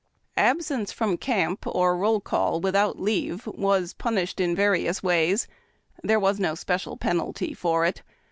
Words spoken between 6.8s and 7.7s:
penalty